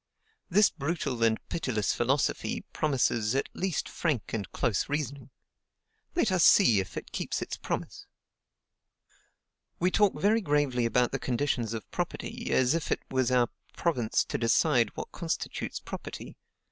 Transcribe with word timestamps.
This 0.49 0.71
brutal 0.71 1.21
and 1.23 1.37
pitiless 1.47 1.93
philosophy 1.93 2.61
promises 2.73 3.35
at 3.35 3.47
least 3.53 3.87
frank 3.87 4.33
and 4.33 4.51
close 4.51 4.89
reasoning. 4.89 5.29
Let 6.15 6.31
us 6.31 6.43
see 6.43 6.79
if 6.79 6.97
it 6.97 7.11
keeps 7.11 7.39
its 7.39 7.55
promise. 7.57 8.07
"We 9.79 9.91
talk 9.91 10.19
very 10.19 10.41
gravely 10.41 10.87
about 10.87 11.11
the 11.11 11.19
conditions 11.19 11.75
of 11.75 11.87
property,... 11.91 12.49
as 12.49 12.73
if 12.73 12.91
it 12.91 13.03
was 13.11 13.29
our 13.29 13.49
province 13.77 14.23
to 14.25 14.39
decide 14.39 14.89
what 14.95 15.11
constitutes 15.11 15.79
property.... 15.79 16.35